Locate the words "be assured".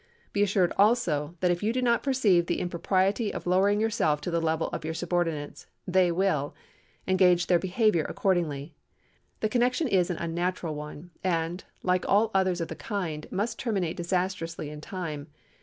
0.33-0.73